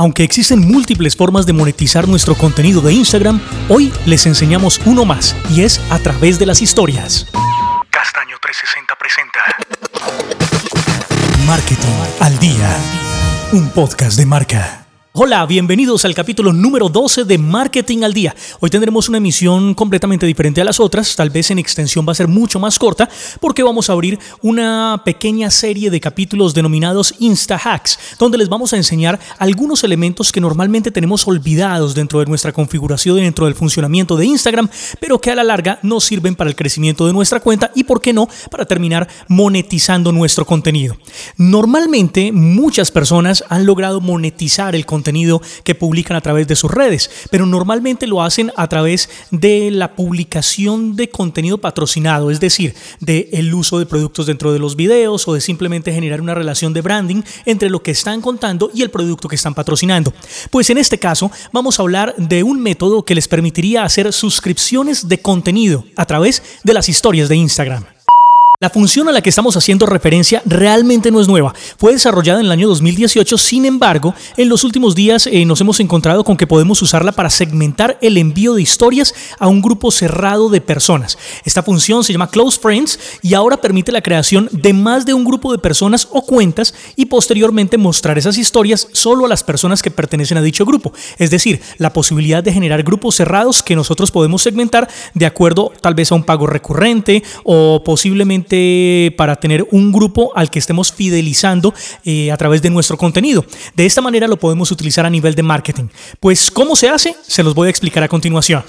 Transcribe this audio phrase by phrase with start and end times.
[0.00, 5.36] Aunque existen múltiples formas de monetizar nuestro contenido de Instagram, hoy les enseñamos uno más
[5.50, 7.26] y es a través de las historias.
[7.90, 9.40] Castaño 360 presenta
[11.46, 12.78] Marketing al día.
[13.52, 14.89] Un podcast de marca.
[15.22, 18.34] Hola, bienvenidos al capítulo número 12 de Marketing al Día.
[18.58, 22.14] Hoy tendremos una emisión completamente diferente a las otras, tal vez en extensión va a
[22.14, 23.06] ser mucho más corta,
[23.38, 28.72] porque vamos a abrir una pequeña serie de capítulos denominados Insta Hacks, donde les vamos
[28.72, 33.54] a enseñar algunos elementos que normalmente tenemos olvidados dentro de nuestra configuración y dentro del
[33.54, 37.40] funcionamiento de Instagram, pero que a la larga nos sirven para el crecimiento de nuestra
[37.40, 40.96] cuenta y, por qué no, para terminar monetizando nuestro contenido.
[41.36, 46.70] Normalmente, muchas personas han logrado monetizar el contenido contenido que publican a través de sus
[46.70, 52.74] redes, pero normalmente lo hacen a través de la publicación de contenido patrocinado, es decir,
[53.00, 56.72] de el uso de productos dentro de los videos o de simplemente generar una relación
[56.72, 60.12] de branding entre lo que están contando y el producto que están patrocinando.
[60.50, 65.08] Pues en este caso vamos a hablar de un método que les permitiría hacer suscripciones
[65.08, 67.84] de contenido a través de las historias de Instagram.
[68.62, 71.54] La función a la que estamos haciendo referencia realmente no es nueva.
[71.78, 75.80] Fue desarrollada en el año 2018, sin embargo, en los últimos días eh, nos hemos
[75.80, 80.50] encontrado con que podemos usarla para segmentar el envío de historias a un grupo cerrado
[80.50, 81.16] de personas.
[81.42, 85.24] Esta función se llama Close Friends y ahora permite la creación de más de un
[85.24, 89.90] grupo de personas o cuentas y posteriormente mostrar esas historias solo a las personas que
[89.90, 90.92] pertenecen a dicho grupo.
[91.16, 95.94] Es decir, la posibilidad de generar grupos cerrados que nosotros podemos segmentar de acuerdo tal
[95.94, 98.49] vez a un pago recurrente o posiblemente
[99.16, 101.72] para tener un grupo al que estemos fidelizando
[102.04, 103.44] eh, a través de nuestro contenido.
[103.74, 105.88] De esta manera lo podemos utilizar a nivel de marketing.
[106.18, 107.14] Pues, ¿cómo se hace?
[107.26, 108.62] Se los voy a explicar a continuación.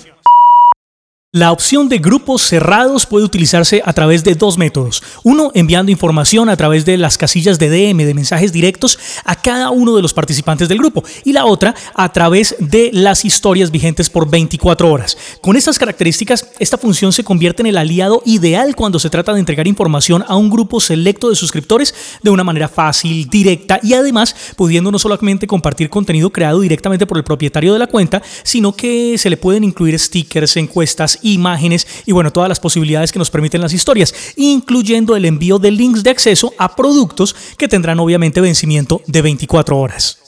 [1.34, 5.02] La opción de grupos cerrados puede utilizarse a través de dos métodos.
[5.24, 9.70] Uno, enviando información a través de las casillas de DM, de mensajes directos, a cada
[9.70, 11.06] uno de los participantes del grupo.
[11.24, 15.18] Y la otra, a través de las historias vigentes por 24 horas.
[15.40, 19.40] Con estas características, esta función se convierte en el aliado ideal cuando se trata de
[19.40, 24.36] entregar información a un grupo selecto de suscriptores de una manera fácil, directa y además
[24.58, 29.18] pudiendo no solamente compartir contenido creado directamente por el propietario de la cuenta, sino que
[29.18, 33.62] se le pueden incluir stickers, encuestas, imágenes y bueno, todas las posibilidades que nos permiten
[33.62, 39.02] las historias, incluyendo el envío de links de acceso a productos que tendrán obviamente vencimiento
[39.08, 40.21] de 24 horas.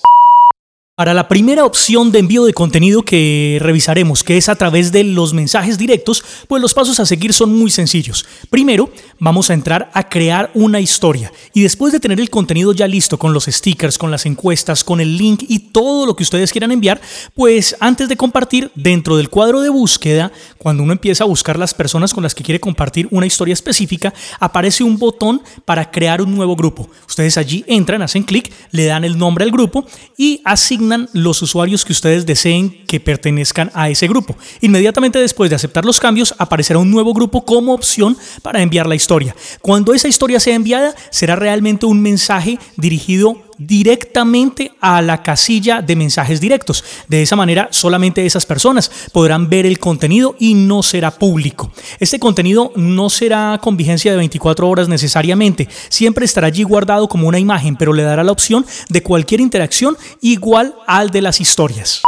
[0.95, 5.03] Para la primera opción de envío de contenido que revisaremos, que es a través de
[5.03, 8.27] los mensajes directos, pues los pasos a seguir son muy sencillos.
[8.51, 12.87] Primero, vamos a entrar a crear una historia y después de tener el contenido ya
[12.87, 16.51] listo con los stickers, con las encuestas, con el link y todo lo que ustedes
[16.51, 17.01] quieran enviar,
[17.33, 21.73] pues antes de compartir dentro del cuadro de búsqueda, cuando uno empieza a buscar las
[21.73, 26.35] personas con las que quiere compartir una historia específica, aparece un botón para crear un
[26.35, 26.87] nuevo grupo.
[27.07, 30.82] Ustedes allí entran, hacen clic, le dan el nombre al grupo y asignan
[31.13, 34.35] los usuarios que ustedes deseen que pertenezcan a ese grupo.
[34.61, 38.95] Inmediatamente después de aceptar los cambios, aparecerá un nuevo grupo como opción para enviar la
[38.95, 39.35] historia.
[39.61, 45.95] Cuando esa historia sea enviada, será realmente un mensaje dirigido directamente a la casilla de
[45.95, 46.83] mensajes directos.
[47.07, 51.71] De esa manera, solamente esas personas podrán ver el contenido y no será público.
[51.99, 57.27] Este contenido no será con vigencia de 24 horas necesariamente, siempre estará allí guardado como
[57.27, 62.01] una imagen, pero le dará la opción de cualquier interacción igual al de las historias.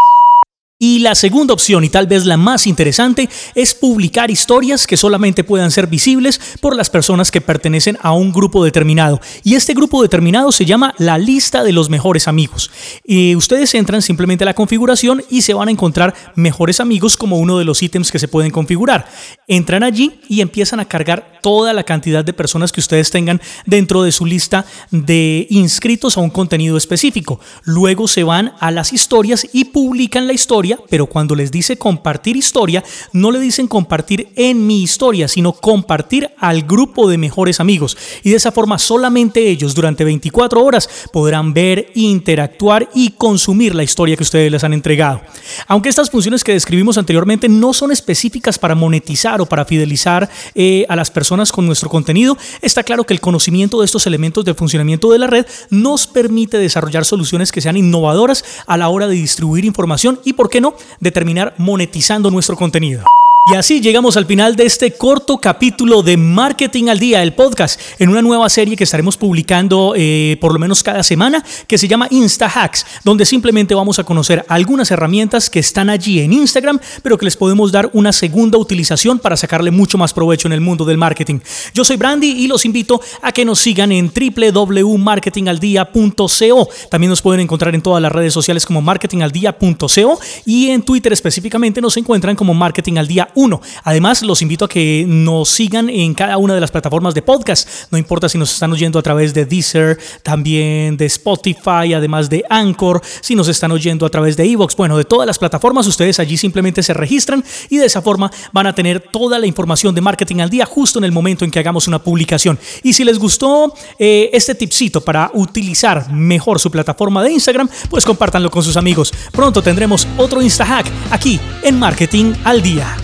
[0.87, 5.43] Y la segunda opción, y tal vez la más interesante, es publicar historias que solamente
[5.43, 9.19] puedan ser visibles por las personas que pertenecen a un grupo determinado.
[9.43, 12.69] Y este grupo determinado se llama la lista de los mejores amigos.
[13.03, 17.39] Y ustedes entran simplemente a la configuración y se van a encontrar mejores amigos como
[17.39, 19.07] uno de los ítems que se pueden configurar.
[19.47, 24.03] Entran allí y empiezan a cargar toda la cantidad de personas que ustedes tengan dentro
[24.03, 27.39] de su lista de inscritos a un contenido específico.
[27.63, 32.35] Luego se van a las historias y publican la historia pero cuando les dice compartir
[32.37, 37.97] historia, no le dicen compartir en mi historia, sino compartir al grupo de mejores amigos.
[38.23, 43.83] Y de esa forma solamente ellos durante 24 horas podrán ver, interactuar y consumir la
[43.83, 45.21] historia que ustedes les han entregado.
[45.67, 50.85] Aunque estas funciones que describimos anteriormente no son específicas para monetizar o para fidelizar eh,
[50.89, 54.53] a las personas con nuestro contenido, está claro que el conocimiento de estos elementos de
[54.53, 59.15] funcionamiento de la red nos permite desarrollar soluciones que sean innovadoras a la hora de
[59.15, 63.03] distribuir información y, por no?, determinar monetizando nuestro contenido.
[63.47, 67.79] Y así llegamos al final de este corto capítulo de Marketing al Día, el podcast,
[67.99, 71.87] en una nueva serie que estaremos publicando eh, por lo menos cada semana, que se
[71.87, 76.79] llama Insta Hacks, donde simplemente vamos a conocer algunas herramientas que están allí en Instagram,
[77.03, 80.61] pero que les podemos dar una segunda utilización para sacarle mucho más provecho en el
[80.61, 81.37] mundo del marketing.
[81.71, 86.69] Yo soy Brandy y los invito a que nos sigan en www.marketingaldia.co.
[86.89, 91.79] También nos pueden encontrar en todas las redes sociales como marketingaldia.co y en Twitter específicamente
[91.79, 93.61] nos encuentran como Marketing al Día uno.
[93.83, 97.67] Además, los invito a que nos sigan en cada una de las plataformas de podcast.
[97.91, 102.43] No importa si nos están oyendo a través de Deezer, también de Spotify, además de
[102.49, 104.75] Anchor, si nos están oyendo a través de Evox.
[104.75, 108.67] Bueno, de todas las plataformas, ustedes allí simplemente se registran y de esa forma van
[108.67, 111.59] a tener toda la información de marketing al día justo en el momento en que
[111.59, 112.59] hagamos una publicación.
[112.83, 118.05] Y si les gustó eh, este tipcito para utilizar mejor su plataforma de Instagram, pues
[118.05, 119.13] compártanlo con sus amigos.
[119.31, 122.95] Pronto tendremos otro Insta Hack aquí en Marketing al Día.